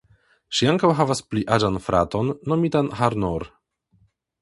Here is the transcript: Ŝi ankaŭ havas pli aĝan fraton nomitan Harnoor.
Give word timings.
Ŝi 0.59 0.69
ankaŭ 0.71 0.89
havas 1.01 1.21
pli 1.33 1.45
aĝan 1.57 1.79
fraton 1.89 2.35
nomitan 2.53 2.93
Harnoor. 3.03 3.51